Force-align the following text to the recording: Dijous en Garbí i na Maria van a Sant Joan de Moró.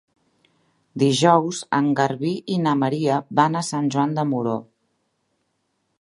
Dijous 1.03 1.59
en 1.81 1.91
Garbí 1.99 2.33
i 2.55 2.57
na 2.63 2.75
Maria 2.85 3.19
van 3.41 3.61
a 3.61 3.65
Sant 3.71 3.93
Joan 3.97 4.19
de 4.21 4.29
Moró. 4.33 4.59